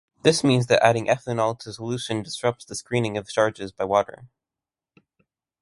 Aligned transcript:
This 0.23 0.43
means 0.43 0.65
that 0.65 0.83
adding 0.83 1.05
ethanol 1.05 1.59
to 1.59 1.71
solution 1.71 2.23
disrupts 2.23 2.65
the 2.65 2.73
screening 2.73 3.17
of 3.19 3.29
charges 3.29 3.71
by 3.71 3.83
water. 3.83 4.25